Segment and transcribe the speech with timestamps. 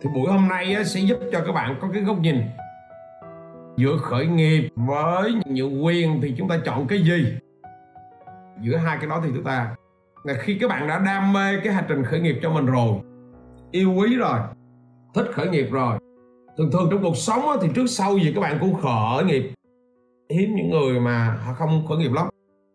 [0.00, 2.42] thì buổi hôm nay sẽ giúp cho các bạn có cái góc nhìn
[3.76, 7.36] giữa khởi nghiệp với nhượng quyền thì chúng ta chọn cái gì?
[8.60, 9.74] Giữa hai cái đó thì chúng ta,
[10.24, 12.94] là khi các bạn đã đam mê cái hành trình khởi nghiệp cho mình rồi,
[13.70, 14.38] yêu quý rồi,
[15.14, 15.98] thích khởi nghiệp rồi,
[16.56, 19.52] thường thường trong cuộc sống thì trước sau gì các bạn cũng khởi nghiệp.
[20.30, 22.28] Hiếm những người mà họ không khởi nghiệp lắm.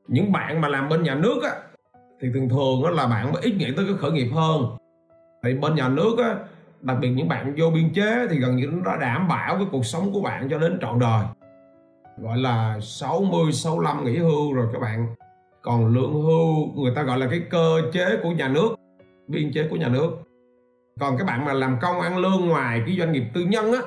[0.07, 1.51] Những bạn mà làm bên nhà nước á,
[2.21, 4.65] thì thường thường là bạn mới ít nghĩ tới cái khởi nghiệp hơn.
[5.43, 6.35] Thì bên nhà nước á
[6.81, 9.85] đặc biệt những bạn vô biên chế thì gần như nó đảm bảo cái cuộc
[9.85, 11.23] sống của bạn cho đến trọn đời.
[12.17, 15.15] Gọi là 60 65 nghỉ hưu rồi các bạn.
[15.61, 18.75] Còn lương hưu, người ta gọi là cái cơ chế của nhà nước,
[19.27, 20.11] biên chế của nhà nước.
[20.99, 23.79] Còn các bạn mà làm công ăn lương ngoài cái doanh nghiệp tư nhân á,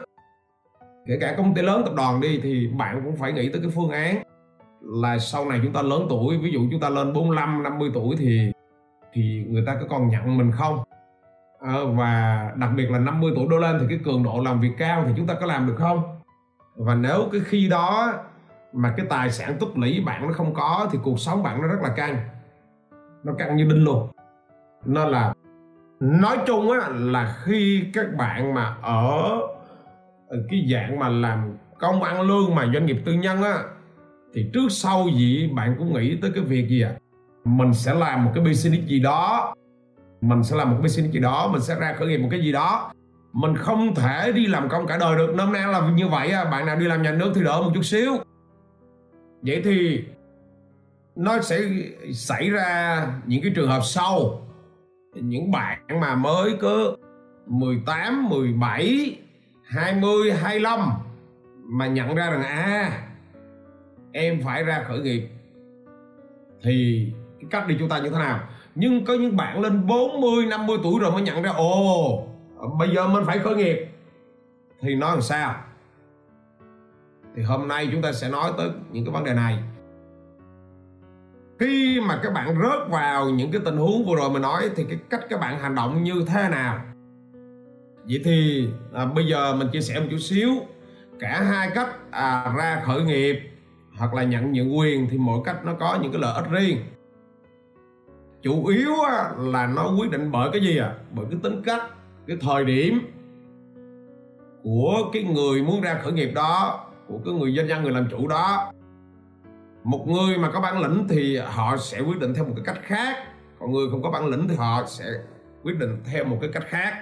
[1.07, 3.71] kể cả công ty lớn, tập đoàn đi, thì bạn cũng phải nghĩ tới cái
[3.75, 4.23] phương án
[4.81, 8.17] là sau này chúng ta lớn tuổi, ví dụ chúng ta lên 45 50 tuổi
[8.19, 8.53] thì
[9.13, 10.79] thì người ta có còn nhận mình không?
[11.63, 14.73] Ờ, và đặc biệt là 50 tuổi đổ lên thì cái cường độ làm việc
[14.79, 16.03] cao thì chúng ta có làm được không?
[16.77, 18.13] Và nếu cái khi đó
[18.73, 21.69] mà cái tài sản tích lũy bạn nó không có thì cuộc sống bạn nó
[21.69, 22.17] rất là căng.
[23.25, 24.09] Nó căng như đinh luôn.
[24.85, 25.35] Nên là
[26.01, 29.41] nói chung á là khi các bạn mà ở
[30.51, 33.59] cái dạng mà làm công ăn lương mà doanh nghiệp tư nhân á,
[34.35, 36.93] thì trước sau gì bạn cũng nghĩ tới cái việc gì à
[37.45, 39.55] mình sẽ làm một cái business gì đó
[40.23, 42.41] mình sẽ làm một cái business gì đó mình sẽ ra khởi nghiệp một cái
[42.41, 42.93] gì đó.
[43.33, 45.35] Mình không thể đi làm công cả đời được.
[45.35, 47.71] Nôm na là như vậy à bạn nào đi làm nhà nước thì đỡ một
[47.75, 48.13] chút xíu.
[49.43, 50.05] Vậy thì
[51.17, 51.61] nó sẽ
[52.13, 54.43] xảy ra những cái trường hợp sau.
[55.15, 56.97] Những bạn mà mới cứ
[57.47, 59.17] 18, 17,
[59.65, 60.81] 20, 25
[61.65, 63.03] mà nhận ra rằng à
[64.13, 65.29] em phải ra khởi nghiệp.
[66.63, 67.07] Thì
[67.41, 68.41] cái cách đi chúng ta như thế nào?
[68.75, 72.27] Nhưng có những bạn lên 40, 50 tuổi rồi mới nhận ra ồ
[72.79, 73.87] bây giờ mình phải khởi nghiệp.
[74.81, 75.55] Thì nói làm sao?
[77.37, 79.59] Thì hôm nay chúng ta sẽ nói tới những cái vấn đề này.
[81.59, 84.85] Khi mà các bạn rớt vào những cái tình huống vừa rồi mình nói thì
[84.89, 86.81] cái cách các bạn hành động như thế nào?
[88.05, 90.51] Vậy thì à, bây giờ mình chia sẻ một chút xíu.
[91.19, 93.41] Cả hai cách à, ra khởi nghiệp
[93.99, 96.79] hoặc là nhận nhượng quyền thì mỗi cách nó có những cái lợi ích riêng
[98.43, 98.93] chủ yếu
[99.39, 100.95] là nó quyết định bởi cái gì à?
[101.11, 101.83] Bởi cái tính cách,
[102.27, 103.01] cái thời điểm
[104.63, 108.09] của cái người muốn ra khởi nghiệp đó, của cái người doanh nhân, người làm
[108.11, 108.73] chủ đó.
[109.85, 112.83] Một người mà có bản lĩnh thì họ sẽ quyết định theo một cái cách
[112.83, 113.17] khác.
[113.61, 115.05] Còn người không có bản lĩnh thì họ sẽ
[115.63, 116.95] quyết định theo một cái cách khác.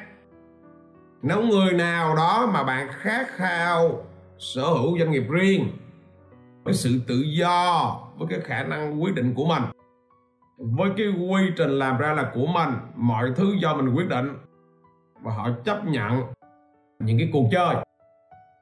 [1.22, 4.05] Nếu người nào đó mà bạn khát khao
[4.39, 5.69] sở hữu doanh nghiệp riêng
[6.65, 9.62] với sự tự do, với cái khả năng quyết định của mình
[10.60, 14.28] với cái quy trình làm ra là của mình mọi thứ do mình quyết định.
[15.22, 16.22] Và họ chấp nhận
[16.98, 17.76] những cái cuộc chơi.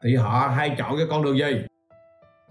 [0.02, 1.66] Thì họ hay chọn cái con đường gì?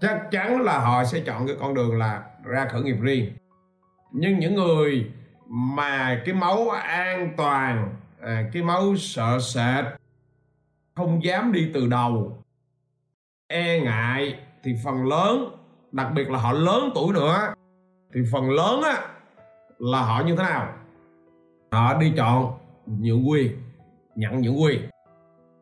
[0.00, 3.32] Chắc chắn là họ sẽ chọn cái con đường là ra khởi nghiệp riêng.
[4.12, 5.10] Nhưng những người
[5.46, 9.84] mà cái máu an toàn à, cái máu sợ sệt
[10.96, 12.44] không dám đi từ đầu
[13.46, 15.56] e ngại thì phần lớn
[15.92, 17.54] đặc biệt là họ lớn tuổi nữa
[18.14, 19.17] thì phần lớn á
[19.78, 20.74] là họ như thế nào?
[21.72, 22.52] Họ đi chọn
[22.86, 23.52] nhượng quyền
[24.14, 24.80] nhận nhượng quyền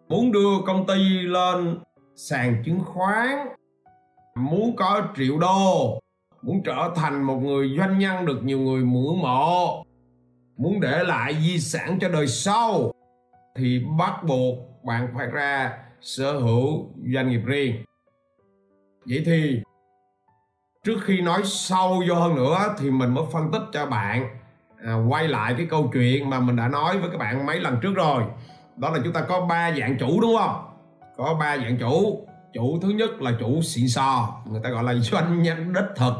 [0.08, 1.78] muốn đưa công ty lên
[2.16, 3.48] sàn chứng khoán,
[4.34, 6.00] muốn có triệu đô,
[6.42, 9.84] muốn trở thành một người doanh nhân được nhiều người ngưỡng mộ,
[10.56, 12.92] muốn để lại di sản cho đời sau,
[13.56, 17.76] thì bắt buộc bạn phải ra sở hữu doanh nghiệp riêng.
[19.08, 19.62] Vậy thì
[20.86, 24.28] trước khi nói sâu vô hơn nữa thì mình mới phân tích cho bạn
[24.84, 27.78] à, quay lại cái câu chuyện mà mình đã nói với các bạn mấy lần
[27.82, 28.22] trước rồi.
[28.76, 30.64] Đó là chúng ta có ba dạng chủ đúng không?
[31.16, 32.26] Có ba dạng chủ.
[32.52, 36.12] Chủ thứ nhất là chủ xịn sò người ta gọi là doanh nhân đích thực.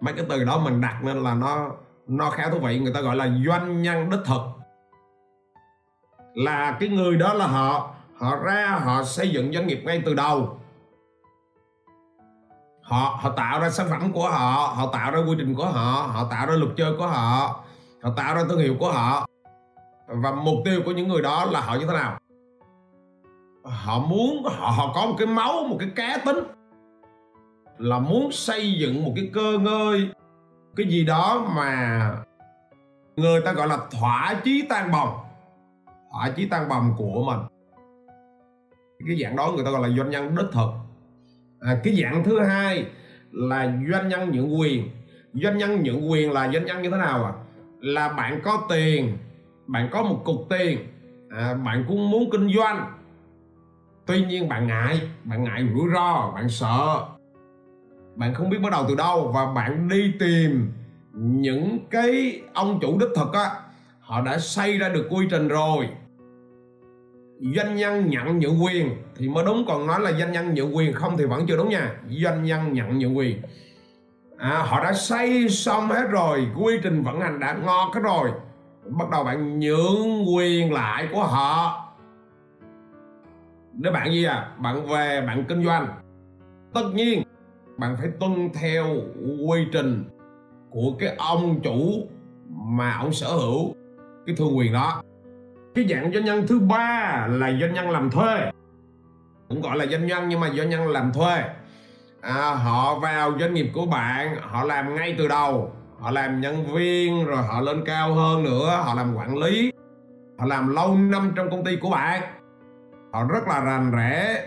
[0.00, 1.70] Mấy cái từ đó mình đặt nên là nó
[2.06, 4.42] nó khá thú vị người ta gọi là doanh nhân đích thực.
[6.34, 10.14] Là cái người đó là họ họ ra họ xây dựng doanh nghiệp ngay từ
[10.14, 10.59] đầu
[12.90, 16.10] họ họ tạo ra sản phẩm của họ họ tạo ra quy trình của họ
[16.12, 17.60] họ tạo ra luật chơi của họ
[18.02, 19.26] họ tạo ra thương hiệu của họ.
[20.06, 22.18] Và mục tiêu của những người đó là họ như thế nào?
[23.64, 26.38] Họ muốn họ, họ có một cái máu một cái cá tính
[27.78, 30.08] là muốn xây dựng một cái cơ ngơi
[30.76, 32.00] cái gì đó mà
[33.16, 35.18] người ta gọi là thỏa chí tan bồng
[36.12, 37.40] thỏa chí tan bồng của mình.
[39.06, 40.89] Cái dạng đó người ta gọi là doanh nhân đích thực
[41.60, 42.86] à, cái dạng thứ hai
[43.32, 44.90] là doanh nhân nhượng quyền.
[45.34, 47.32] Doanh nhân nhượng quyền là doanh nhân như thế nào à
[47.80, 49.18] là bạn có tiền
[49.66, 50.78] bạn có một cục tiền.
[51.30, 52.92] À, bạn cũng muốn kinh doanh.
[54.06, 57.06] Tuy nhiên bạn ngại bạn ngại rủi ro bạn sợ.
[58.16, 60.72] Bạn không biết bắt đầu từ đâu và bạn đi tìm
[61.12, 63.50] những cái ông chủ đích thực á
[64.00, 65.88] họ đã xây ra được quy trình rồi
[67.40, 70.92] doanh nhân nhận nhượng quyền thì mới đúng còn nói là doanh nhân nhượng quyền
[70.92, 72.00] không thì vẫn chưa đúng nha.
[72.08, 73.42] Doanh nhân nhận nhượng quyền.
[74.36, 78.30] À, họ đã xây xong hết rồi quy trình vận hành đã ngon hết rồi.
[78.86, 81.86] Bắt đầu bạn nhượng quyền lại của họ.
[83.72, 84.50] Để bạn gì à?
[84.58, 85.88] Bạn về bạn kinh doanh.
[86.74, 87.22] Tất nhiên
[87.78, 88.86] bạn phải tuân theo
[89.48, 90.04] quy trình
[90.70, 92.08] của cái ông chủ
[92.48, 93.74] mà ông sở hữu
[94.26, 95.02] cái thương quyền đó
[95.74, 98.50] cái dạng doanh nhân thứ ba là doanh nhân làm thuê.
[99.48, 101.44] Cũng gọi là doanh nhân nhưng mà doanh nhân làm thuê.
[102.20, 105.72] À, họ vào doanh nghiệp của bạn họ làm ngay từ đầu.
[106.00, 109.72] Họ làm nhân viên rồi họ lên cao hơn nữa họ làm quản lý.
[110.38, 112.22] Họ làm lâu năm trong công ty của bạn.
[113.12, 114.44] Họ rất là rành rẽ.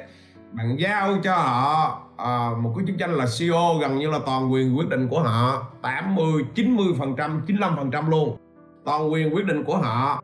[0.52, 4.54] Bạn giao cho họ à, một cái chức danh là CEO gần như là toàn
[4.54, 5.68] quyền quyết định của họ.
[5.81, 8.38] 80 90 phần trăm 95 phần trăm luôn.
[8.86, 10.22] Toàn quyền quyết định của họ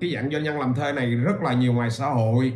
[0.00, 2.52] cái dạng doanh nhân làm thuê này rất là nhiều ngoài xã hội.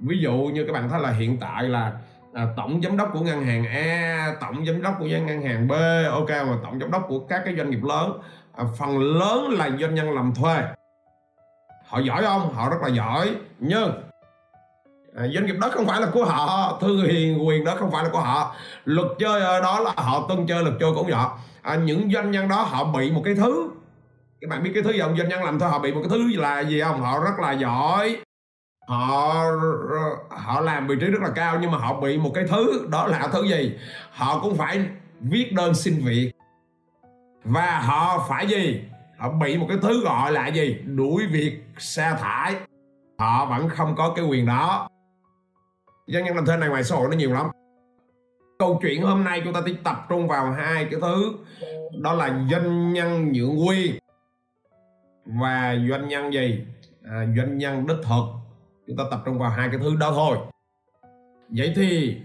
[0.00, 1.92] Ví dụ như các bạn thấy là hiện tại là
[2.32, 5.72] à, tổng giám đốc của ngân hàng A tổng giám đốc của ngân hàng B
[6.10, 8.20] ok mà tổng giám đốc của các cái doanh nghiệp lớn
[8.56, 10.62] à, phần lớn là doanh nhân làm thuê.
[11.86, 12.52] Họ giỏi không?
[12.54, 13.92] Họ rất là giỏi nhưng
[15.16, 18.04] à, doanh nghiệp đó không phải là của họ thư hiền quyền đó không phải
[18.04, 18.54] là của họ.
[18.84, 22.30] Luật chơi ở đó là họ tuân chơi luật chơi của họ à, những doanh
[22.30, 23.70] nhân đó họ bị một cái thứ
[24.40, 26.08] các bạn biết cái thứ gì ông doanh nhân làm thôi họ bị một cái
[26.10, 27.00] thứ là gì không?
[27.00, 28.16] Họ rất là giỏi.
[28.88, 29.44] Họ
[30.30, 33.06] họ làm vị trí rất là cao nhưng mà họ bị một cái thứ, đó
[33.06, 33.78] là thứ gì?
[34.10, 34.86] Họ cũng phải
[35.20, 36.32] viết đơn xin việc.
[37.44, 38.82] Và họ phải gì?
[39.18, 40.76] Họ bị một cái thứ gọi là gì?
[40.84, 42.54] Đuổi việc sa thải.
[43.18, 44.88] Họ vẫn không có cái quyền đó.
[46.06, 47.46] Doanh nhân làm thuê này ngoài xã hội nó nhiều lắm.
[48.58, 51.32] Câu chuyện hôm nay chúng ta chỉ tập trung vào hai cái thứ.
[52.00, 53.98] Đó là doanh nhân nhượng quyền
[55.28, 56.64] và doanh nhân gì?
[57.04, 58.24] À, doanh nhân đích thực.
[58.86, 60.38] Chúng ta tập trung vào hai cái thứ đó thôi.
[61.48, 62.16] Vậy thì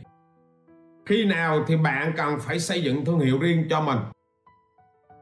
[1.06, 3.98] khi nào thì bạn cần phải xây dựng thương hiệu riêng cho mình?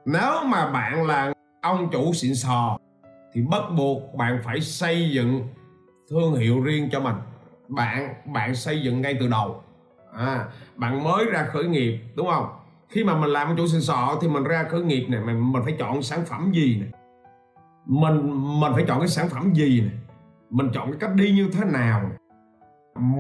[0.06, 2.78] Nếu mà bạn là ông chủ xịn sò
[3.34, 5.48] thì bắt buộc bạn phải xây dựng
[6.10, 7.16] thương hiệu riêng cho mình.
[7.68, 9.64] Bạn bạn xây dựng ngay từ đầu.
[10.14, 10.46] À,
[10.76, 12.48] bạn mới ra khởi nghiệp đúng không?
[12.90, 15.52] Khi mà mình làm ông chủ xịn sò thì mình ra khởi nghiệp này mình
[15.52, 17.01] mình phải chọn sản phẩm gì này?
[17.86, 18.16] Mình
[18.60, 19.94] mình phải chọn cái sản phẩm gì này
[20.50, 22.18] mình chọn cái cách đi như thế nào này.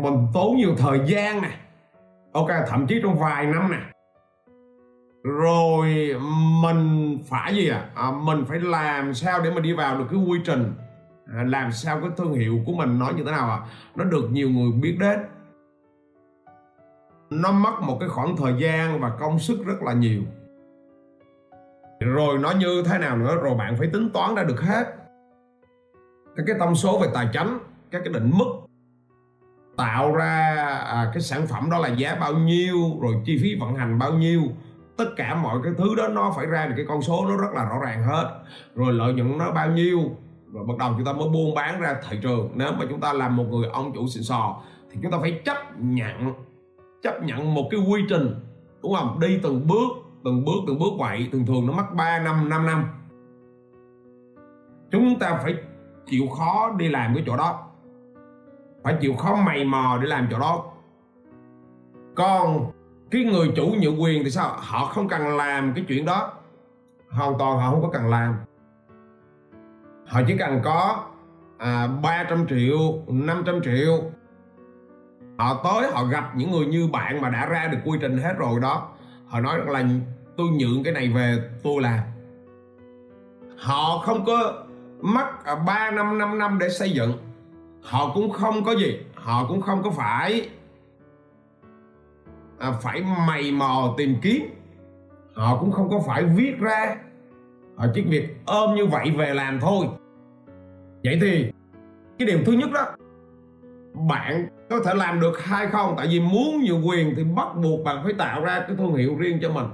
[0.04, 1.58] mình tốn nhiều thời gian này
[2.34, 3.82] ok thậm chí trong vài năm này
[5.24, 6.16] rồi
[6.64, 7.90] mình phải gì à?
[7.96, 10.74] à mình phải làm sao để mà đi vào được cái quy trình?
[11.36, 13.60] À, làm sao cái thương hiệu của mình nói như thế nào à?
[13.96, 15.20] Nó được nhiều người biết đến.
[17.30, 20.22] Nó mất một cái khoảng thời gian và công sức rất là nhiều
[22.06, 24.86] rồi nó như thế nào nữa rồi bạn phải tính toán ra được hết.
[26.36, 27.58] Các cái thông số về tài chính
[27.92, 28.46] các cái định mức
[29.78, 30.56] tạo ra
[30.88, 34.14] à, cái sản phẩm đó là giá bao nhiêu rồi chi phí vận hành bao
[34.14, 34.42] nhiêu.
[34.98, 37.54] Tất cả mọi cái thứ đó nó phải ra được cái con số nó rất
[37.54, 38.44] là rõ ràng hết.
[38.76, 40.00] Rồi lợi nhuận nó bao nhiêu
[40.54, 42.52] rồi bắt đầu chúng ta mới buôn bán ra thị trường.
[42.56, 44.62] Nếu mà chúng ta làm một người ông chủ xịn sò
[44.92, 46.34] thì chúng ta phải chấp nhận
[47.04, 48.36] chấp nhận một cái quy trình
[48.84, 49.20] đúng không?
[49.20, 52.66] Đi từng bước từng bước từng bước vậy thường thường nó mất 3 năm 5
[52.66, 52.86] năm.
[54.92, 55.56] Chúng ta phải
[56.06, 57.68] chịu khó đi làm cái chỗ đó.
[58.84, 60.66] Phải chịu khó mày mò để làm chỗ đó.
[62.16, 62.72] Còn
[63.12, 64.50] cái người chủ nhượng quyền thì sao?
[64.58, 66.34] Họ không cần làm cái chuyện đó.
[67.10, 68.36] Hoàn toàn họ không có cần làm.
[70.08, 71.04] Họ chỉ cần có
[71.58, 74.02] à, 300 triệu 500 triệu.
[75.38, 78.34] Họ tới họ gặp những người như bạn mà đã ra được quy trình hết
[78.38, 78.90] rồi đó
[79.32, 79.84] họ nói rằng là
[80.38, 82.00] tôi nhượng cái này về tôi làm.
[83.58, 84.64] Họ không có
[85.02, 85.26] mất
[85.66, 87.12] 3 à, năm 5 năm để xây dựng.
[87.84, 90.50] Họ cũng không có gì họ cũng không có phải
[92.60, 94.46] à, phải mày mò tìm kiếm.
[95.34, 96.96] Họ cũng không có phải viết ra.
[97.76, 99.86] Họ chỉ việc ôm như vậy về làm thôi.
[101.04, 101.52] Vậy thì
[102.20, 102.86] cái điều thứ nhất đó
[104.10, 105.94] bạn có thể làm được hay không?
[105.98, 109.16] Tại vì muốn nhiều quyền thì bắt buộc bạn phải tạo ra cái thương hiệu
[109.18, 109.66] riêng cho mình.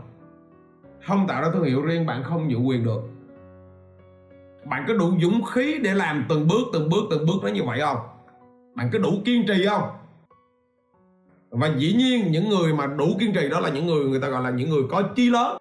[1.07, 3.01] Không tạo ra thương hiệu riêng, bạn không giữ quyền được.
[4.65, 7.63] Bạn có đủ dũng khí để làm từng bước từng bước từng bước nó như
[7.63, 7.97] vậy không?
[8.75, 9.89] Bạn có đủ kiên trì không?
[11.49, 14.27] Và dĩ nhiên, những người mà đủ kiên trì đó là những người người ta
[14.27, 15.57] gọi là những người có chí lớn.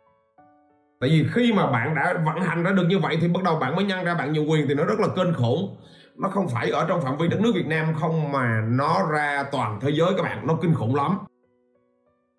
[1.01, 3.59] Tại vì khi mà bạn đã vận hành ra được như vậy thì bắt đầu
[3.59, 5.77] bạn mới nhân ra bạn nhiều quyền thì nó rất là kênh khủng
[6.19, 9.45] nó không phải ở trong phạm vi đất nước Việt Nam không mà nó ra
[9.53, 10.47] toàn thế giới các bạn.
[10.47, 11.19] Nó kinh khủng lắm.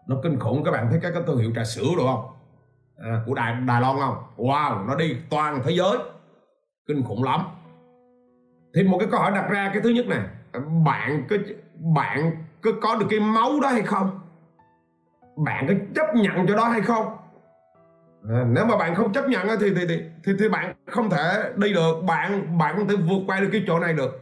[0.07, 0.63] Nó kinh khủng.
[0.63, 2.25] Các bạn thấy các cái thương hiệu trà sữa được không?
[2.97, 4.17] À, của Đài Đài Loan không?
[4.37, 5.97] Wow nó đi toàn thế giới.
[6.87, 7.41] Kinh khủng lắm.
[8.75, 10.19] Thì một cái câu hỏi đặt ra cái thứ nhất nè.
[10.85, 11.35] Bạn có
[11.95, 12.31] bạn
[12.61, 14.19] có có được cái máu đó hay không?
[15.45, 17.17] Bạn có chấp nhận cho đó hay không?
[18.29, 21.51] À, nếu mà bạn không chấp nhận thì thì, thì thì thì bạn không thể
[21.55, 22.03] đi được.
[22.07, 24.21] Bạn bạn không thể vượt qua được cái chỗ này được.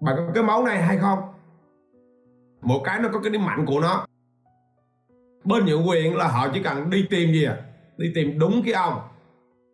[0.00, 1.18] Bạn có cái máu này hay không?
[2.62, 4.06] Một cái nó có cái điểm mạnh của nó.
[5.44, 7.56] Bên nhượng quyền là họ chỉ cần đi tìm gì à?
[7.96, 9.00] Đi tìm đúng cái ông.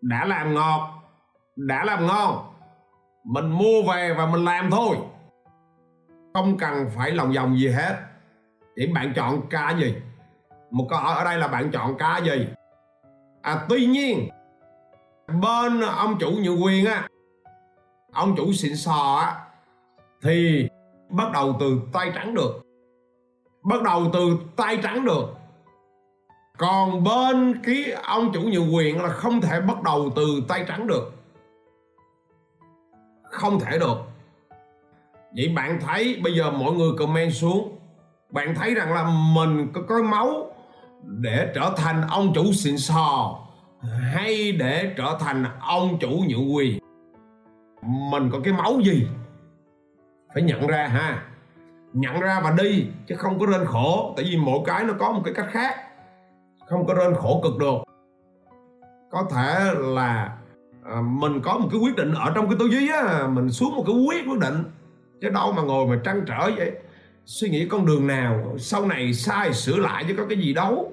[0.02, 0.94] Đã làm ngọt
[1.56, 2.38] đã làm ngon.
[3.24, 4.96] Mình mua về và mình làm thôi.
[6.34, 7.96] Không cần phải lòng vòng gì hết.
[8.76, 9.94] Chỉ bạn chọn cá gì?
[10.70, 12.46] Một câu hỏi ở đây là bạn chọn cá gì?
[13.44, 14.28] À tuy nhiên,
[15.40, 17.08] bên ông chủ nhượng quyền á,
[18.12, 19.44] ông chủ xịn sò á,
[20.22, 20.68] thì
[21.10, 22.62] bắt đầu từ tay trắng được.
[23.62, 25.26] Bắt đầu từ tay trắng được.
[26.58, 30.86] Còn bên cái ông chủ nhượng quyền là không thể bắt đầu từ tay trắng
[30.86, 31.12] được.
[33.22, 33.96] Không thể được.
[35.36, 37.78] Vậy bạn thấy, bây giờ mọi người comment xuống.
[38.30, 40.53] Bạn thấy rằng là mình có có máu
[41.06, 43.38] để trở thành ông chủ xịn sò
[44.12, 46.78] hay để trở thành ông chủ nhượng quyền
[48.11, 49.06] mình có cái máu gì?
[50.34, 51.23] Phải nhận ra ha.
[51.92, 54.14] Nhận ra và đi chứ không có rên khổ.
[54.16, 55.76] Tại vì mỗi cái nó có một cái cách khác.
[56.68, 57.76] Không có rên khổ cực được.
[59.11, 60.37] Có thể là
[60.84, 63.76] à, mình có một cái quyết định ở trong cái tư duy á mình xuống
[63.76, 64.64] một cái quyết quyết định.
[65.20, 66.73] Chứ đâu mà ngồi mà trăn trở vậy
[67.26, 70.92] suy nghĩ con đường nào sau này sai sửa lại chứ có cái gì đâu.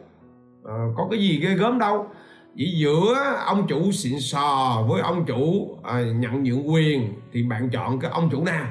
[0.66, 2.08] À, có cái gì ghê gớm đâu.
[2.56, 7.70] Chỉ giữa ông chủ xịn sò với ông chủ à, nhận nhượng quyền thì bạn
[7.70, 8.66] chọn cái ông chủ nào?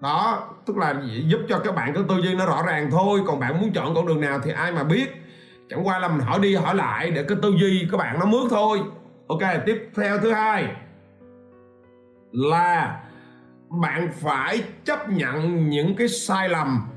[0.00, 3.20] Đó tức là giúp cho các bạn có tư duy nó rõ ràng thôi.
[3.26, 5.06] Còn bạn muốn chọn con đường nào thì ai mà biết.
[5.68, 8.26] Chẳng qua là mình hỏi đi hỏi lại để cái tư duy các bạn nó
[8.26, 8.80] mướt thôi.
[9.28, 10.66] Ok tiếp theo thứ hai
[12.32, 13.00] là
[13.70, 16.88] bạn phải chấp nhận những cái sai lầm.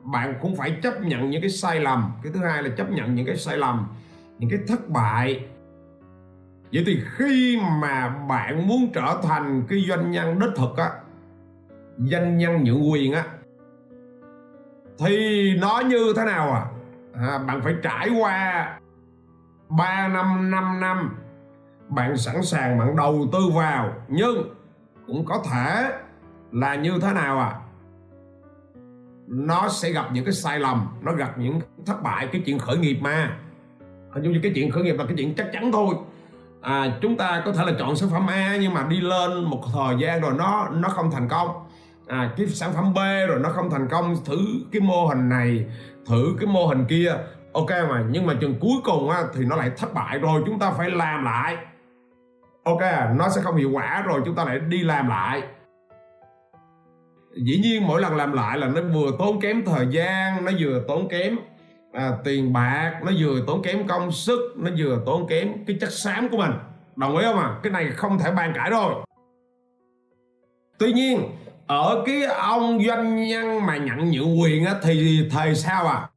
[0.00, 2.12] Bạn cũng phải chấp nhận những cái sai lầm.
[2.22, 3.86] Cái thứ hai là chấp nhận những cái sai lầm
[4.38, 5.46] những cái thất bại.
[6.72, 10.90] Vậy thì khi mà bạn muốn trở thành cái doanh nhân đích thực á
[11.98, 13.24] doanh nhân nhượng quyền á
[14.98, 16.66] thì nó như thế nào à?
[17.14, 18.78] À, bạn phải trải qua
[19.68, 21.16] 3 năm 5 năm
[21.88, 23.92] bạn sẵn sàng bạn đầu tư vào.
[24.08, 24.54] Nhưng
[25.06, 25.92] cũng có thể
[26.52, 27.60] là như thế nào à?
[29.26, 32.76] Nó sẽ gặp những cái sai lầm nó gặp những thất bại cái chuyện khởi
[32.76, 33.36] nghiệp mà.
[34.10, 35.94] Hình như cái chuyện khởi nghiệp là cái chuyện chắc chắn thôi.
[36.60, 39.62] À, chúng ta có thể là chọn sản phẩm A nhưng mà đi lên một
[39.74, 41.48] thời gian rồi nó nó không thành công.
[42.06, 44.38] À, cái sản phẩm B rồi nó không thành công thử
[44.72, 45.66] cái mô hình này
[46.06, 47.16] thử cái mô hình kia.
[47.52, 50.58] Ok mà nhưng mà chừng cuối cùng á, thì nó lại thất bại rồi chúng
[50.58, 51.56] ta phải làm lại
[52.64, 55.42] ok à, nó sẽ không hiệu quả rồi chúng ta lại đi làm lại.
[57.36, 60.84] Dĩ nhiên mỗi lần làm lại là nó vừa tốn kém thời gian nó vừa
[60.88, 61.36] tốn kém
[61.92, 65.92] à, tiền bạc nó vừa tốn kém công sức nó vừa tốn kém cái chất
[65.92, 66.52] xám của mình.
[66.96, 67.56] Đồng ý không à?
[67.62, 68.94] Cái này không thể bàn cãi rồi.
[70.78, 71.22] Tuy nhiên
[71.66, 76.08] ở cái ông doanh nhân mà nhận nhượng quyền á thì thời sao à?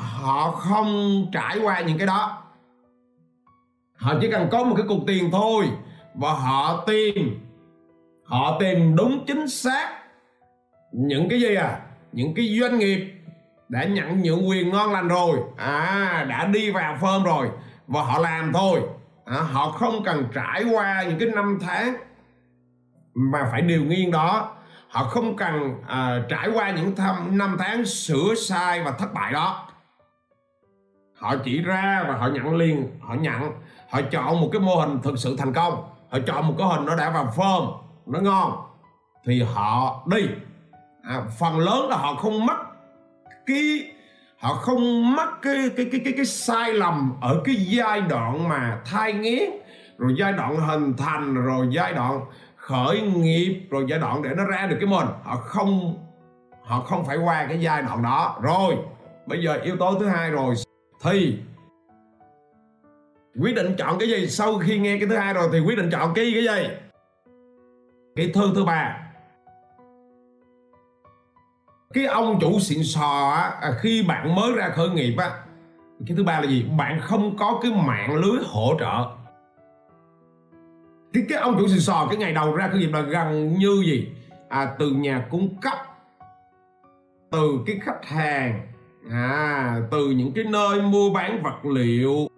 [0.00, 2.42] Họ không trải qua những cái đó
[4.00, 5.68] họ chỉ cần có một cái cục tiền thôi.
[6.14, 7.40] Và họ tìm
[8.24, 9.88] họ tìm đúng chính xác
[10.92, 11.80] những cái gì à?
[12.12, 13.14] Những cái doanh nghiệp
[13.68, 15.38] đã nhận nhượng quyền ngon lành rồi.
[15.56, 17.50] À đã đi vào phơm rồi.
[17.86, 18.80] Và họ làm thôi.
[19.24, 21.96] À, họ không cần trải qua những cái năm tháng
[23.14, 24.56] mà phải điều nghiên đó.
[24.88, 29.32] Họ không cần à, trải qua những thăm năm tháng sửa sai và thất bại
[29.32, 29.68] đó.
[31.16, 33.52] Họ chỉ ra và họ nhận liền họ nhận
[33.90, 35.74] họ chọn một cái mô hình thực sự thành công.
[36.10, 37.72] Họ chọn một cái hình nó đã vào form
[38.06, 38.52] nó ngon.
[39.24, 40.28] Thì họ đi.
[41.02, 42.56] À, phần lớn là họ không mất
[43.46, 43.92] cái
[44.38, 48.80] họ không mất cái cái cái cái cái sai lầm ở cái giai đoạn mà
[48.84, 49.50] thai nghén,
[49.98, 52.20] rồi giai đoạn hình thành rồi giai đoạn
[52.56, 55.98] khởi nghiệp rồi giai đoạn để nó ra được cái mình họ không
[56.62, 58.36] họ không phải qua cái giai đoạn đó.
[58.42, 58.76] Rồi
[59.26, 60.54] bây giờ yếu tố thứ hai rồi.
[61.04, 61.38] Thì
[63.38, 65.90] quyết định chọn cái gì sau khi nghe cái thứ hai rồi thì quyết định
[65.90, 66.68] chọn cái cái gì
[68.16, 68.96] cái thư thứ ba.
[71.94, 75.30] Cái ông chủ xịn sò á, à, khi bạn mới ra khởi nghiệp á
[76.06, 76.66] cái thứ ba là gì?
[76.78, 79.06] Bạn không có cái mạng lưới hỗ trợ.
[81.12, 83.82] Cái cái ông chủ xịn sò cái ngày đầu ra khởi nghiệp là gần như
[83.86, 84.08] gì?
[84.48, 85.78] À, từ nhà cung cấp
[87.30, 88.66] từ cái khách hàng
[89.10, 92.29] à, từ những cái nơi mua bán vật liệu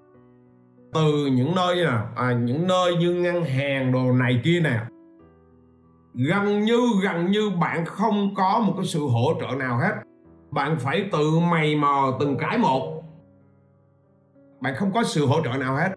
[0.92, 2.08] từ những nơi nào?
[2.16, 4.80] À, những nơi như ngân hàng đồ này kia nè.
[6.14, 9.94] Gần như gần như bạn không có một cái sự hỗ trợ nào hết.
[10.50, 13.02] Bạn phải tự mày mò từng cái một.
[14.60, 15.92] Bạn không có sự hỗ trợ nào hết.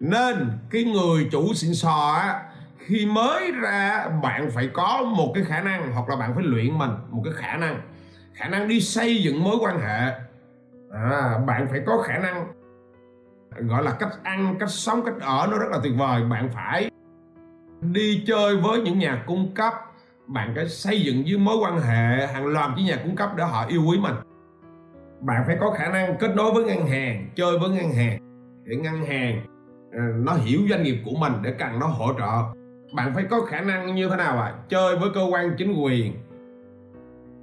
[0.00, 2.42] Nên cái người chủ xịn sò á
[2.78, 6.78] khi mới ra bạn phải có một cái khả năng hoặc là bạn phải luyện
[6.78, 7.80] mình một cái khả năng.
[8.34, 10.12] Khả năng đi xây dựng mối quan hệ.
[10.92, 12.59] À, bạn phải có khả năng
[13.56, 16.22] gọi là cách ăn, cách sống, cách ở nó rất là tuyệt vời.
[16.24, 16.90] Bạn phải
[17.80, 19.74] đi chơi với những nhà cung cấp.
[20.26, 23.44] Bạn phải xây dựng với mối quan hệ, hàng loạt với nhà cung cấp để
[23.44, 24.14] họ yêu quý mình.
[25.20, 28.18] Bạn phải có khả năng kết nối với ngân hàng, chơi với ngân hàng.
[28.64, 29.46] Để ngân hàng
[29.92, 32.42] ờ, nó hiểu doanh nghiệp của mình, để cần nó hỗ trợ.
[32.94, 36.14] Bạn phải có khả năng như thế nào à chơi với cơ quan chính quyền.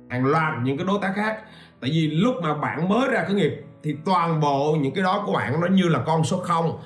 [0.10, 1.38] Hàng loạt những cái đối tác khác.
[1.82, 5.24] Tại vì lúc mà bạn mới ra khởi nghiệp thì toàn bộ những cái đó
[5.26, 6.80] của bạn nó như là con số không.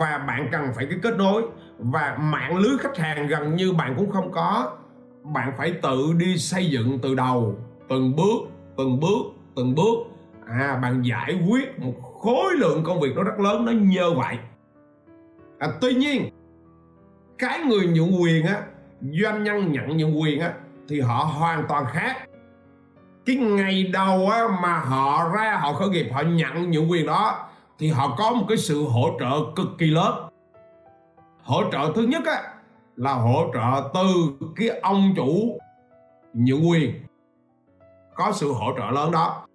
[0.00, 1.42] Và bạn cần phải cái kết nối.
[1.78, 4.76] Và mạng lưới khách hàng gần như bạn cũng không có.
[5.22, 7.56] Bạn phải tự đi xây dựng từ đầu
[7.88, 8.38] từng bước
[8.76, 9.22] từng bước
[9.56, 9.98] từng bước.
[10.46, 14.36] À bạn giải quyết một khối lượng công việc nó rất lớn nó như vậy.
[15.58, 16.30] À, tuy nhiên
[17.38, 18.62] cái người nhận quyền á
[19.00, 20.52] doanh nhân nhận những quyền á
[20.88, 22.16] thì họ hoàn toàn khác
[23.28, 27.48] cái ngày đầu á mà họ ra, họ khởi nghiệp, họ nhận những quyền đó,
[27.78, 30.28] thì họ có một cái sự hỗ trợ cực kỳ lớn.
[31.42, 32.42] Hỗ trợ thứ nhất á
[32.96, 35.58] là hỗ trợ từ cái ông chủ
[36.32, 36.92] những quyền.
[38.14, 39.46] Có sự hỗ trợ lớn đó.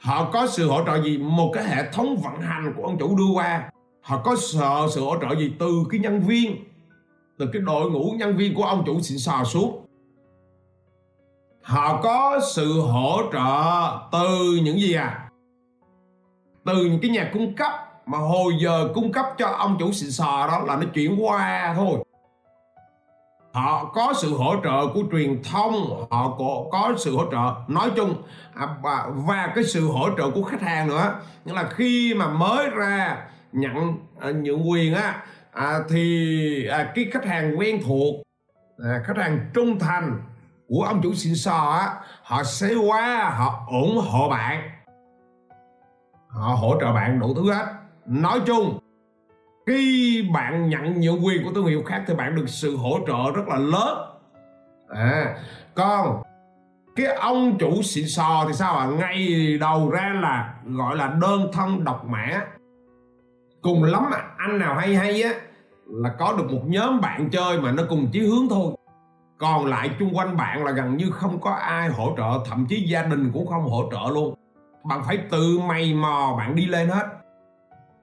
[0.00, 1.18] Họ có sự hỗ trợ gì?
[1.18, 3.70] Một cái hệ thống vận hành của ông chủ đưa qua.
[4.02, 5.52] Họ có sợ sự hỗ trợ gì?
[5.58, 6.56] Từ cái nhân viên,
[7.38, 9.81] từ cái đội ngũ nhân viên của ông chủ xịn sò xuống
[11.62, 15.28] họ có sự hỗ trợ từ những gì à?
[16.64, 17.72] Từ những cái nhà cung cấp
[18.06, 21.74] mà hồi giờ cung cấp cho ông chủ xịn sò đó là nó chuyển qua
[21.76, 21.98] thôi.
[23.52, 27.54] Họ có sự hỗ trợ của truyền thông họ có, có sự hỗ trợ.
[27.68, 28.14] Nói chung
[28.54, 31.14] à, và, và cái sự hỗ trợ của khách hàng nữa.
[31.44, 33.74] Nghĩa là khi mà mới ra nhận
[34.22, 38.14] những nhượng quyền á à, thì à, cái khách hàng quen thuộc
[38.84, 40.20] à, khách hàng trung thành
[40.72, 44.70] của ông chủ xịn sò á, họ sẽ qua họ ủng hộ bạn.
[46.28, 47.66] Họ hỗ trợ bạn đủ thứ hết.
[48.06, 48.78] Nói chung,
[49.66, 53.32] khi bạn nhận nhượng quyền của thương hiệu khác thì bạn được sự hỗ trợ
[53.34, 53.98] rất là lớn.
[54.88, 55.36] À
[55.74, 56.22] còn
[56.96, 59.28] cái ông chủ xịn sò thì sao à ngay
[59.60, 62.44] đầu ra là gọi là đơn thân độc mã.
[63.62, 65.30] Cùng lắm à anh nào hay hay á,
[65.86, 68.74] là có được một nhóm bạn chơi mà nó cùng chí hướng thôi
[69.42, 72.80] còn lại chung quanh bạn là gần như không có ai hỗ trợ thậm chí
[72.80, 74.34] gia đình cũng không hỗ trợ luôn.
[74.84, 77.06] Bạn phải tự mày mò bạn đi lên hết.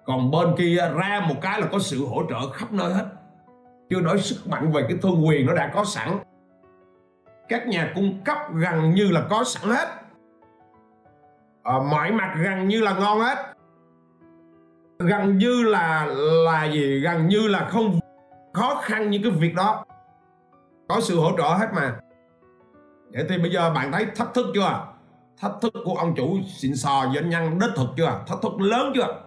[0.06, 3.06] Còn bên kia ra một cái là có sự hỗ trợ khắp nơi hết.
[3.90, 6.10] Chưa nói sức mạnh về cái thương quyền nó đã có sẵn.
[7.50, 9.88] Các nhà cung cấp gần như là có sẵn hết.
[11.64, 13.38] À, mọi mặt gần như là ngon hết.
[15.00, 16.06] Gần như là
[16.46, 17.00] là gì?
[17.00, 18.00] Gần như là không
[18.54, 19.86] khó khăn những cái việc đó
[20.90, 22.00] có sự hỗ trợ hết mà.
[23.14, 24.88] Vậy thì bây giờ bạn thấy thách thức chưa?
[25.38, 28.24] Thách thức của ông chủ xịn sò doanh nhân đích thực chưa?
[28.28, 29.26] Thách thức lớn chưa?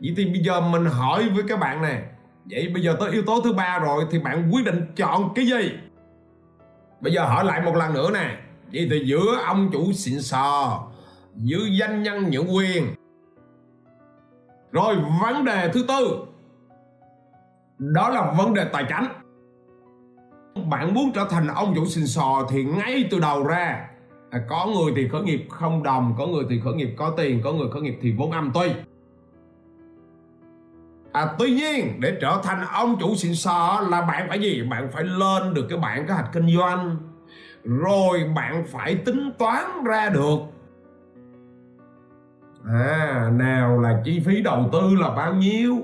[0.00, 2.02] Vậy thì bây giờ mình hỏi với các bạn này
[2.50, 5.46] vậy bây giờ tới yếu tố thứ ba rồi thì bạn quyết định chọn cái
[5.46, 5.72] gì?
[7.00, 8.36] Bây giờ hỏi lại một lần nữa nè.
[8.72, 10.82] Vậy thì giữa ông chủ xịn sò
[11.34, 12.94] giữa doanh nhân nhượng quyền.
[14.72, 16.26] Rồi vấn đề thứ tư.
[17.78, 19.25] Đó là vấn đề tài chính
[20.64, 23.88] bạn muốn trở thành ông chủ xịn sò thì ngay từ đầu ra.
[24.30, 27.40] À, có người thì khởi nghiệp không đồng có người thì khởi nghiệp có tiền
[27.44, 28.70] có người khởi nghiệp thì vốn âm tuy.
[31.12, 34.62] À, tuy nhiên để trở thành ông chủ xịn sò là bạn phải gì?
[34.70, 36.96] Bạn phải lên được cái bản kế hoạch kinh doanh.
[37.64, 40.38] Rồi bạn phải tính toán ra được.
[42.68, 45.76] À nào là chi phí đầu tư là bao nhiêu?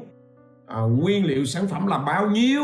[0.67, 2.63] À, nguyên liệu sản phẩm là bao nhiêu?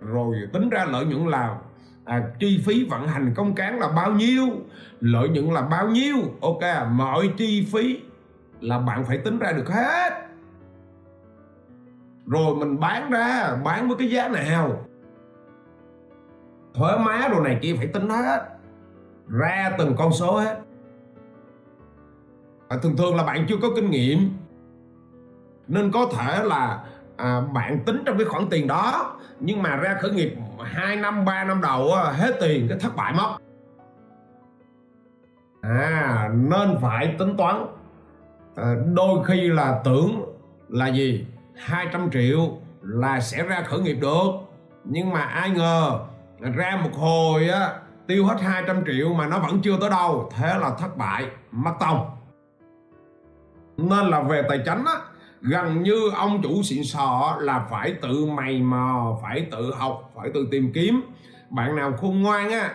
[0.00, 1.58] Rồi tính ra lợi nhuận là
[2.04, 4.46] à, chi phí vận hành công cán là bao nhiêu?
[5.00, 6.16] Lợi nhuận là bao nhiêu?
[6.40, 8.00] Ok mọi chi phí
[8.60, 10.12] là bạn phải tính ra được hết.
[12.26, 14.84] Rồi mình bán ra bán với cái giá nào?
[16.74, 18.48] Thuế má đồ này kia phải tính hết.
[19.28, 20.60] Ra từng con số hết.
[22.68, 24.18] À, thường thường là bạn chưa có kinh nghiệm.
[25.68, 26.84] Nên có thể là
[27.18, 31.24] à, bạn tính trong cái khoản tiền đó nhưng mà ra khởi nghiệp 2 năm
[31.24, 33.36] 3 năm đầu hết tiền cái thất bại mất.
[35.62, 37.66] À nên phải tính toán.
[38.56, 40.34] À, đôi khi là tưởng
[40.68, 41.26] là gì?
[41.56, 42.38] 200 triệu
[42.82, 44.28] là sẽ ra khởi nghiệp được.
[44.84, 45.98] Nhưng mà ai ngờ
[46.40, 47.72] ra một hồi á
[48.06, 50.30] tiêu hết 200 triệu mà nó vẫn chưa tới đâu.
[50.36, 52.10] Thế là thất bại mất tông
[53.78, 54.94] nên là về tài chính á
[55.40, 60.30] gần như ông chủ xịn sò là phải tự mày mò phải tự học phải
[60.34, 61.00] tự tìm kiếm.
[61.50, 62.70] Bạn nào khôn ngoan á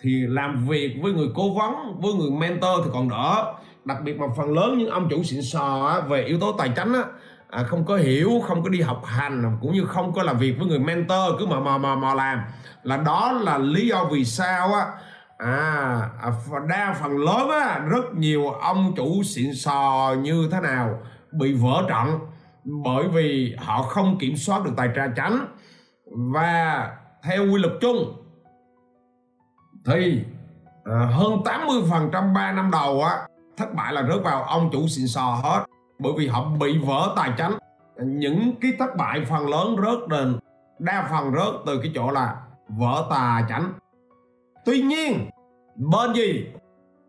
[0.00, 3.54] thì làm việc với người cố vấn với người mentor thì còn đỡ.
[3.84, 6.68] Đặc biệt mà phần lớn những ông chủ xịn sò á, về yếu tố tài
[6.68, 7.02] chính á
[7.50, 10.54] à, không có hiểu không có đi học hành cũng như không có làm việc
[10.58, 12.40] với người mentor cứ mò mò mò mò làm.
[12.82, 14.86] Là đó là lý do vì sao á
[15.38, 16.32] à, à
[16.68, 21.00] đa phần lớn á rất nhiều ông chủ xịn sò như thế nào
[21.32, 22.18] bị vỡ trận
[22.64, 25.46] bởi vì họ không kiểm soát được tài tra chánh.
[26.06, 26.90] Và
[27.22, 28.16] theo quy luật chung
[29.86, 30.24] thì
[30.84, 35.06] à, hơn 80% 3 năm đầu á thất bại là rớt vào ông chủ xịn
[35.06, 35.64] sò hết
[35.98, 37.58] bởi vì họ bị vỡ tài chánh.
[38.04, 40.38] Những cái thất bại phần lớn rớt đền
[40.78, 42.36] đa phần rớt từ cái chỗ là
[42.68, 43.72] vỡ tài chánh.
[44.64, 45.30] Tuy nhiên
[45.76, 46.46] bên gì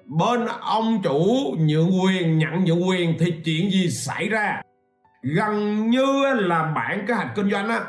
[0.10, 1.26] bên ông chủ
[1.60, 4.62] nhượng quyền, nhận nhượng quyền thì chuyện gì xảy ra?
[5.22, 7.86] Gần như là bản kế hoạch kinh doanh á,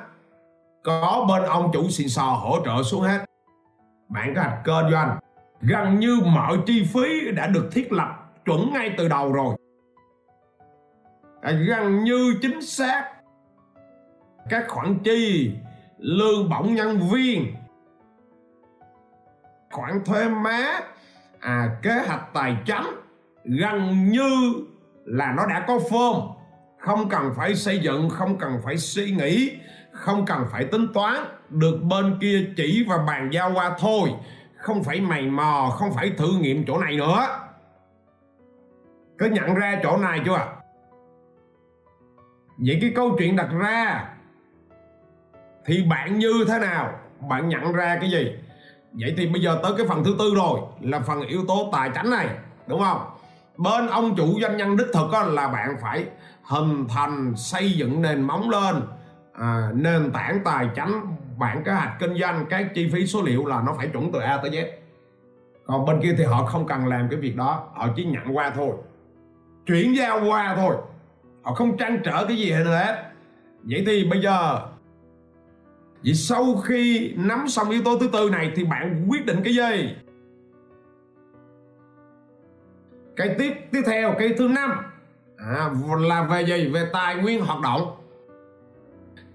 [0.85, 3.25] có bên ông chủ xịn sò hỗ trợ xuống hết.
[4.09, 5.19] Bản kế hoạch kinh doanh,
[5.61, 9.57] gần như mọi chi phí đã được thiết lập chuẩn ngay từ đầu rồi.
[11.43, 13.05] Gần như chính xác.
[14.49, 15.53] Các khoản chi,
[15.99, 17.55] lương bổng nhân viên,
[19.71, 20.81] khoản thuê má
[21.41, 22.87] à, kế hoạch tài chính
[23.45, 24.55] gần như
[25.05, 26.33] là nó đã có form.
[26.79, 29.51] Không cần phải xây dựng không cần phải suy nghĩ
[29.93, 31.15] không cần phải tính toán.
[31.49, 34.11] Được bên kia chỉ và bàn giao qua thôi.
[34.57, 37.27] Không phải mày mò không phải thử nghiệm chỗ này nữa.
[39.19, 40.47] Có nhận ra chỗ này chưa?
[42.59, 44.09] Vậy cái câu chuyện đặt ra
[45.67, 46.99] thì bạn như thế nào?
[47.29, 48.37] Bạn nhận ra cái gì?
[48.93, 51.91] Vậy thì bây giờ tới cái phần thứ tư rồi là phần yếu tố tài
[51.95, 52.29] chính này
[52.67, 53.01] đúng không?
[53.57, 56.07] Bên ông chủ doanh nhân đích thực là bạn phải
[56.43, 58.83] hình thành xây dựng nền móng lên
[59.33, 60.93] à, nền tảng tài chính
[61.39, 64.19] bản kế hoạch kinh doanh các chi phí số liệu là nó phải chuẩn từ
[64.19, 64.67] A tới Z.
[65.67, 68.51] Còn bên kia thì họ không cần làm cái việc đó họ chỉ nhận qua
[68.51, 68.73] thôi.
[69.67, 70.77] Chuyển giao qua thôi.
[71.43, 73.13] Họ không trăn trở cái gì hết.
[73.63, 74.61] Vậy thì bây giờ
[76.05, 79.55] vậy sau khi nắm xong yếu tố thứ tư này thì bạn quyết định cái
[79.55, 79.97] gì?
[83.17, 84.71] Cái tiếp tiếp theo cái thứ năm.
[85.37, 86.69] À, là về gì?
[86.69, 87.97] Về tài nguyên hoạt động.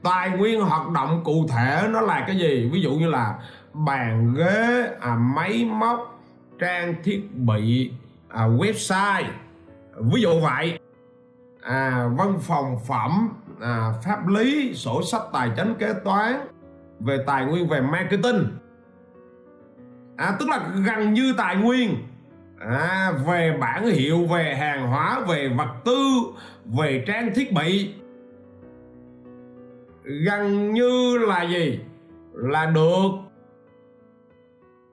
[0.04, 2.70] Tài nguyên hoạt động cụ thể nó là cái gì?
[2.74, 3.40] Ví dụ như là
[3.74, 6.22] bàn ghế à, máy móc
[6.60, 7.92] trang thiết bị
[8.30, 9.26] à, website.
[9.96, 10.80] Ví dụ vậy.
[11.62, 13.30] À, văn phòng phẩm
[13.62, 16.48] à, pháp lý sổ sách tài chính kế toán
[17.00, 18.48] về tài nguyên về marketing.
[20.18, 21.98] À, tức là gần như tài nguyên.
[22.60, 26.22] À, về bản hiệu về hàng hóa về vật tư
[26.66, 27.94] về trang thiết bị.
[30.04, 31.80] Gần như là gì?
[32.34, 33.10] Là được.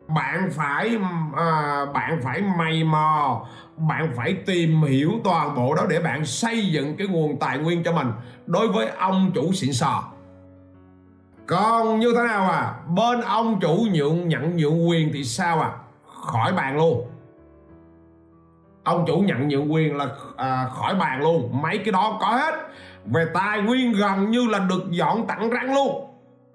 [0.09, 0.99] Bạn phải
[1.37, 6.67] à, bạn phải mày mò bạn phải tìm hiểu toàn bộ đó để bạn xây
[6.67, 8.07] dựng cái nguồn tài nguyên cho mình.
[8.47, 10.12] Đối với ông chủ xịn sò
[11.47, 12.75] còn như thế nào à?
[12.89, 15.71] Bên ông chủ nhượng nhận nhượng quyền thì sao à?
[16.07, 17.07] Khỏi bàn luôn.
[18.85, 21.63] Ông chủ nhận nhượng quyền là à, khỏi bàn luôn.
[21.63, 22.55] Mấy cái đó có hết.
[23.05, 26.07] Về tài nguyên gần như là được dọn tặng răng luôn.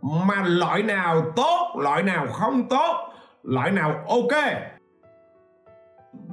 [0.01, 4.43] Mà loại nào tốt loại nào không tốt loại nào ok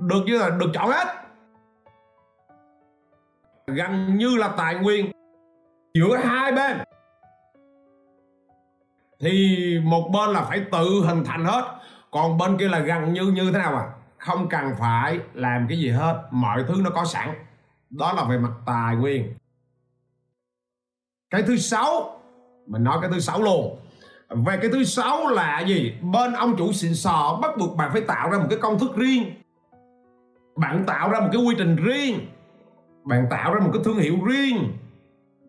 [0.01, 1.07] được như là được chọn hết.
[3.67, 5.11] Gần như là tài nguyên
[5.95, 6.79] giữa hai bên
[9.25, 11.81] thì một bên là phải tự hình thành hết.
[12.11, 13.87] Còn bên kia là gần như như thế nào à?
[14.19, 16.23] Không cần phải làm cái gì hết.
[16.31, 17.29] Mọi thứ nó có sẵn.
[17.91, 19.35] Đó là về mặt tài nguyên.
[21.31, 22.21] Cái thứ sáu,
[22.67, 23.79] mình nói cái thứ sáu luôn.
[24.29, 25.95] Về cái thứ sáu là gì?
[26.03, 28.97] Bên ông chủ xịn sò bắt buộc bạn phải tạo ra một cái công thức
[28.97, 29.35] riêng.
[30.57, 32.27] Bạn tạo ra một cái quy trình riêng.
[33.05, 34.73] Bạn tạo ra một cái thương hiệu riêng.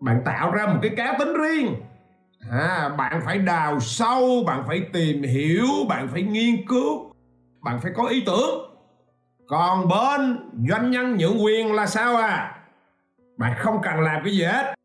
[0.02, 1.76] Bạn tạo ra một cái cá tính riêng
[2.52, 7.16] à, bạn phải đào sâu bạn phải tìm hiểu bạn phải nghiên cứu
[7.66, 8.76] bạn phải có ý tưởng.
[9.48, 12.58] Còn bên doanh nhân nhượng quyền là sao à?
[13.38, 14.76] Bạn không cần làm cái gì hết.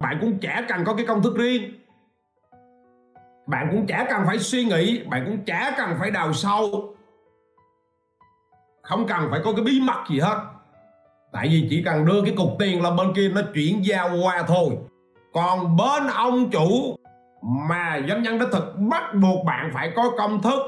[0.00, 1.62] Bạn cũng chả cần có cái công thức riêng.
[3.46, 6.94] Bạn cũng chả cần phải suy nghĩ bạn cũng chả cần phải đào sâu.
[8.82, 10.38] Không cần phải có cái bí mật gì hết.
[11.32, 14.42] Tại vì chỉ cần đưa cái cục tiền là bên kia nó chuyển giao qua
[14.48, 14.76] thôi
[15.34, 16.96] còn bên ông chủ
[17.42, 20.60] mà doanh nhân đích thực bắt buộc bạn phải có công thức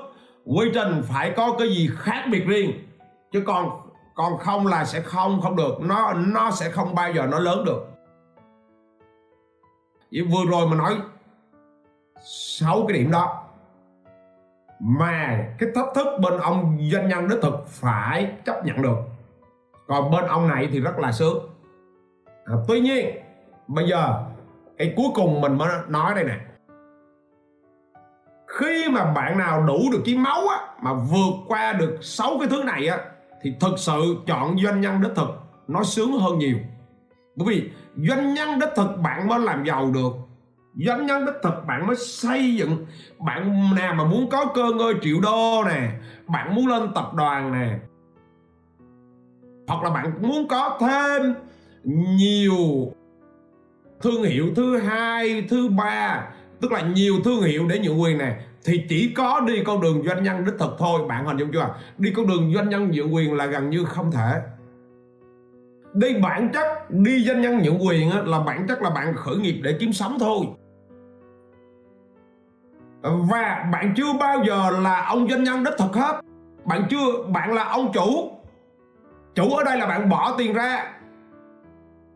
[0.45, 2.73] quy trình phải có cái gì khác biệt riêng.
[3.33, 3.81] Chứ còn
[4.15, 5.81] còn không là sẽ không không được.
[5.81, 7.87] Nó nó sẽ không bao giờ nó lớn được.
[10.13, 10.97] Vậy vừa rồi mà nói
[12.25, 13.43] sáu cái điểm đó
[14.81, 18.99] mà cái thách thức bên ông doanh nhân đích thực phải chấp nhận được.
[19.87, 21.49] Còn bên ông này thì rất là sướng.
[22.45, 23.17] À, tuy nhiên
[23.67, 24.25] bây giờ
[24.79, 26.39] cái cuối cùng mình mới nói đây nè.
[28.47, 32.49] Khi mà bạn nào đủ được cái máu á, mà vượt qua được sáu cái
[32.49, 32.99] thứ này á
[33.43, 35.29] thì thực sự chọn doanh nhân đích thực
[35.69, 36.57] nó sướng hơn nhiều.
[37.37, 37.71] Bởi vì
[38.09, 40.13] doanh nhân đích thực bạn mới làm giàu được
[40.85, 42.87] doanh nhân đích thực bạn mới xây dựng
[43.19, 45.91] bạn nào mà muốn có cơ ngơi triệu đô nè
[46.27, 47.79] bạn muốn lên tập đoàn nè
[49.69, 51.35] hoặc là bạn muốn có thêm
[51.95, 52.93] nhiều
[54.01, 56.27] thương hiệu thứ hai, thứ ba,
[56.61, 60.03] tức là nhiều thương hiệu để nhượng quyền này thì chỉ có đi con đường
[60.07, 61.01] doanh nhân đích thực thôi.
[61.09, 61.75] Bạn hình dung chưa?
[61.99, 64.41] Đi con đường doanh nhân nhượng quyền là gần như không thể.
[65.95, 69.61] Đi bản chất, đi doanh nhân nhượng quyền là bản chất là bạn khởi nghiệp
[69.63, 70.47] để kiếm sống thôi.
[73.03, 76.21] Và bạn chưa bao giờ là ông doanh nhân đích thực hết.
[76.65, 78.31] Bạn chưa, bạn là ông chủ.
[79.35, 80.93] Chủ ở đây là bạn bỏ tiền ra.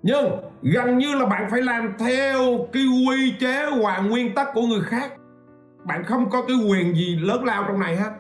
[0.03, 4.63] Nhưng gần như là bạn phải làm theo cái quy chế và nguyên tắc của
[4.63, 5.13] người khác.
[5.85, 8.11] Bạn không có cái quyền gì lớn lao trong này hết.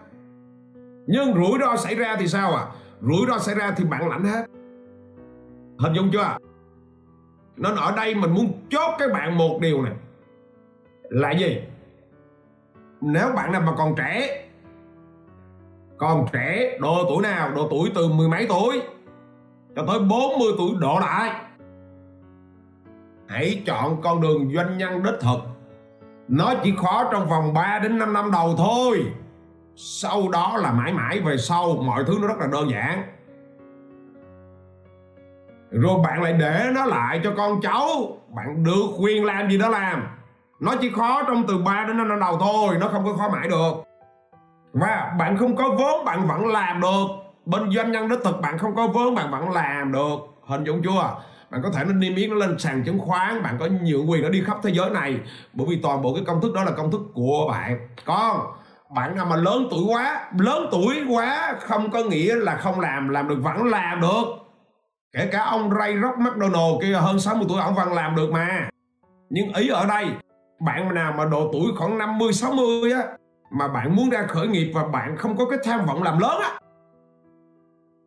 [1.07, 2.67] Nhưng rủi ro xảy ra thì sao à?
[3.01, 4.47] Rủi ro xảy ra thì bạn lãnh hết.
[5.79, 6.37] Hình dung chưa?
[7.57, 9.95] Nên ở đây mình muốn chốt cái bạn một điều này
[11.03, 11.61] là gì?
[13.01, 14.47] Nếu bạn nào mà còn trẻ
[15.99, 18.83] còn trẻ độ tuổi nào, độ tuổi từ mười mấy tuổi
[19.77, 21.50] cho tới 40 tuổi độ lại
[23.31, 25.39] hãy chọn con đường doanh nhân đích thực.
[26.29, 29.05] Nó chỉ khó trong vòng 3 đến 5 năm đầu thôi.
[29.77, 33.03] Sau đó là mãi mãi về sau, mọi thứ nó rất là đơn giản.
[35.71, 37.89] Rồi bạn lại để nó lại cho con cháu.
[38.37, 40.07] Bạn được quyền làm gì đó làm.
[40.61, 43.29] Nó chỉ khó trong từ 3 đến 5 năm đầu thôi, nó không có khó
[43.29, 43.73] mãi được.
[44.73, 47.07] Và bạn không có vốn, bạn vẫn làm được.
[47.47, 50.17] Bên doanh nhân đích thực, bạn không có vốn, bạn vẫn làm được.
[50.47, 51.23] Hình dung chưa?
[51.51, 54.23] Bạn có thể nó niêm yết nó lên sàn chứng khoán, bạn có nhiều quyền
[54.23, 55.21] nó đi khắp thế giới này.
[55.53, 57.89] Bởi vì toàn bộ cái công thức đó là công thức của bạn.
[58.05, 58.41] Con
[58.95, 63.09] bạn nào mà lớn tuổi quá, lớn tuổi quá, không có nghĩa là không làm
[63.09, 64.25] làm được vẫn làm được.
[65.13, 68.69] Kể cả ông Ray Rock McDonald kia hơn 60 tuổi ông vẫn làm được mà.
[69.31, 70.07] Nhưng ý ở đây,
[70.61, 73.03] bạn nào mà độ tuổi khoảng 50 60 á,
[73.51, 76.41] mà bạn muốn ra khởi nghiệp và bạn không có cái tham vọng làm lớn
[76.43, 76.51] á,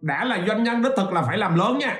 [0.02, 1.98] đã là doanh nhân đích thực là phải làm lớn nha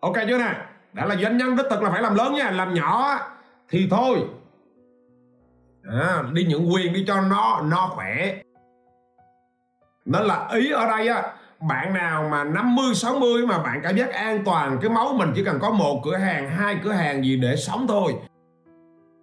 [0.00, 0.54] ok chưa nè?
[0.92, 3.18] Đã là doanh nhân đích thực là phải làm lớn nha làm nhỏ
[3.68, 4.18] thì thôi.
[5.92, 8.42] À, đi nhận quyền đi cho nó nó khỏe.
[10.04, 11.22] Nên là ý ở đây á
[11.60, 15.44] bạn nào mà 50 60 mà bạn cảm giác an toàn cái máu mình chỉ
[15.44, 18.14] cần có một cửa hàng hai cửa hàng gì để sống thôi.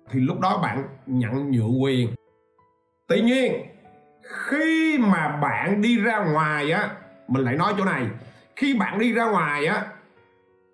[0.10, 2.10] Thì lúc đó bạn nhận nhượng quyền.
[3.08, 3.54] Tuy nhiên
[4.24, 6.90] khi mà bạn đi ra ngoài á
[7.28, 8.08] mình lại nói chỗ này.
[8.56, 9.86] Khi bạn đi ra ngoài á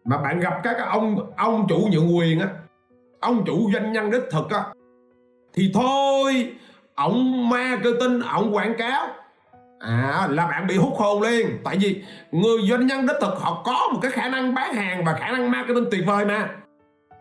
[0.05, 2.47] mà bạn gặp các ông ông chủ nhượng quyền á,
[3.19, 4.63] ông chủ doanh nhân đích thực á,
[5.53, 6.53] thì thôi
[6.95, 9.07] ông marketing ông quảng cáo.
[9.79, 11.57] À là bạn bị hút hồn liền.
[11.63, 15.05] Tại vì người doanh nhân đích thực, họ có một cái khả năng bán hàng
[15.05, 16.49] và khả năng marketing tuyệt vời mà.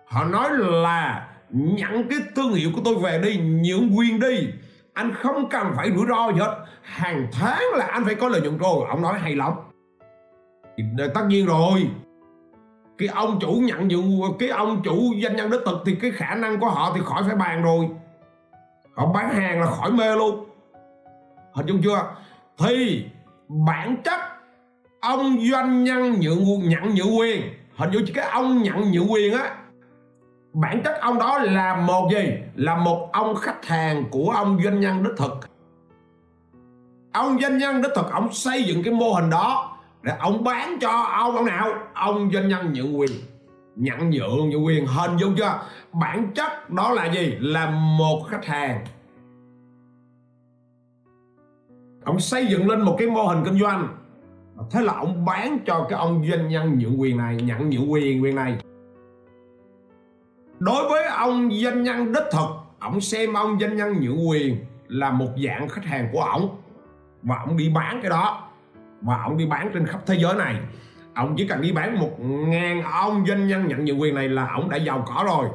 [0.06, 4.48] Họ nói là, nhận cái thương hiệu của tôi về đi, nhượng quyền đi.
[4.92, 6.64] Anh không cần phải rủi ro gì hết.
[6.82, 8.86] Hàng tháng là anh phải có lợi nhuận rồi.
[8.88, 9.52] Ông nói, hay lắm.
[10.76, 11.88] Thì tất nhiên rồi
[13.00, 16.34] cái ông chủ nhận nhượng cái ông chủ doanh nhân đích thực thì cái khả
[16.34, 17.88] năng của họ thì khỏi phải bàn rồi.
[18.94, 20.44] Họ bán hàng là khỏi mê luôn.
[21.52, 22.14] Hình dung chưa?
[22.58, 23.04] Thì
[23.48, 24.20] bản chất
[25.00, 27.42] ông doanh nhân nhượng nhận nhượng quyền.
[27.76, 29.56] Hình dung cái ông nhận nhượng quyền á,
[30.52, 32.32] bản chất ông đó là một gì?
[32.54, 35.32] Là một ông khách hàng của ông doanh nhân đích thực.
[37.12, 40.78] Ông doanh nhân đích thực, ông xây dựng cái mô hình đó để ông bán
[40.80, 41.72] cho ông ông nào?
[41.94, 43.10] Ông doanh nhân nhượng quyền.
[43.76, 45.60] Nhận nhượng nhượng quyền, hình dung chưa?
[45.92, 47.36] Bản chất đó là gì?
[47.40, 48.84] Là một khách hàng.
[52.04, 53.88] Ông xây dựng lên một cái mô hình kinh doanh.
[54.70, 58.22] Thế là ông bán cho cái ông doanh nhân nhượng quyền này nhận nhượng quyền
[58.22, 58.58] quyền này.
[60.58, 62.46] Đối với ông doanh nhân đích thực,
[62.78, 64.56] ông xem ông doanh nhân nhượng quyền
[64.88, 66.56] là một dạng khách hàng của ổng
[67.22, 68.49] và ông đi bán cái đó
[69.00, 70.56] và ông đi bán trên khắp thế giới này.
[71.14, 74.48] Ông chỉ cần đi bán một ngàn ông doanh nhân nhận nhượng quyền này là
[74.52, 75.48] ông đã giàu có rồi.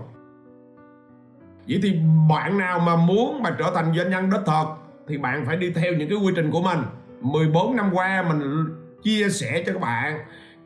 [1.67, 4.67] Vậy thì bạn nào mà muốn mà trở thành doanh nhân đích thực
[5.07, 6.79] thì bạn phải đi theo những cái quy trình của mình.
[7.21, 8.65] 14 năm qua mình
[9.03, 10.19] chia sẻ cho các bạn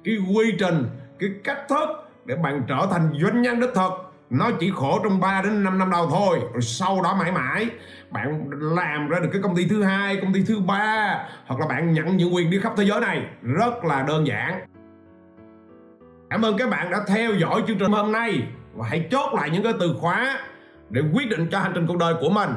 [0.03, 0.85] cái quy trình,
[1.19, 1.89] cái cách thức
[2.25, 5.77] để bạn trở thành doanh nhân đích thực nó chỉ khổ trong 3 đến 5
[5.77, 7.69] năm đầu thôi, rồi sau đó mãi mãi,
[8.11, 11.67] bạn làm ra được cái công ty thứ hai, công ty thứ ba, hoặc là
[11.67, 13.25] bạn nhận những quyền đi khắp thế giới này.
[13.41, 14.59] Rất là đơn giản.
[16.29, 18.43] Cảm ơn các bạn đã theo dõi chương trình hôm nay.
[18.73, 20.39] Và hãy chốt lại những cái từ khóa
[20.89, 22.49] để quyết định cho hành trình cuộc đời của mình.